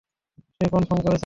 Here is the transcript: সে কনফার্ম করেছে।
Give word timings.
সে 0.55 0.65
কনফার্ম 0.69 1.01
করেছে। 1.01 1.19